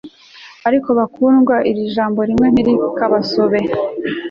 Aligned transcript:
ariko 0.67 0.89
bakundwa 0.99 1.55
iri 1.69 1.81
jambo 1.95 2.19
rimwe 2.29 2.47
ntirikabasobe 2.53 3.59